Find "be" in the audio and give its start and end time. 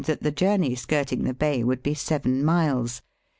1.83-1.93